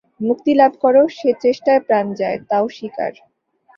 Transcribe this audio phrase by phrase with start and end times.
[0.21, 3.11] মুক্তিলাভ কর, সে চেষ্টায় প্রাণ যায়, তাও স্বীকার।